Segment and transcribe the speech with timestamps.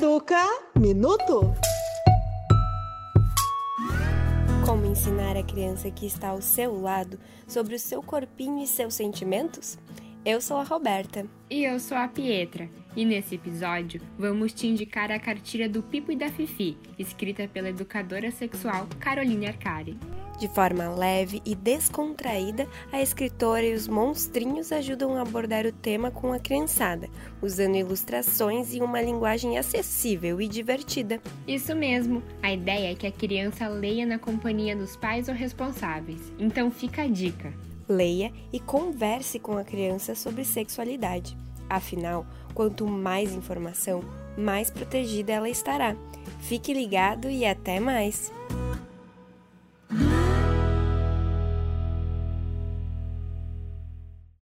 [0.00, 0.46] Educa
[0.78, 1.52] Minuto.
[4.64, 8.94] Como ensinar a criança que está ao seu lado sobre o seu corpinho e seus
[8.94, 9.76] sentimentos?
[10.22, 11.24] Eu sou a Roberta.
[11.48, 12.68] E eu sou a Pietra.
[12.94, 17.70] E nesse episódio, vamos te indicar a cartilha do Pipo e da Fifi, escrita pela
[17.70, 19.96] educadora sexual Caroline Arcari.
[20.38, 26.10] De forma leve e descontraída, a escritora e os monstrinhos ajudam a abordar o tema
[26.10, 27.08] com a criançada,
[27.40, 31.18] usando ilustrações e uma linguagem acessível e divertida.
[31.48, 32.22] Isso mesmo!
[32.42, 36.30] A ideia é que a criança leia na companhia dos pais ou responsáveis.
[36.38, 41.36] Então fica a dica leia e converse com a criança sobre sexualidade.
[41.68, 44.02] Afinal, quanto mais informação,
[44.36, 45.96] mais protegida ela estará.
[46.40, 48.32] Fique ligado e até mais!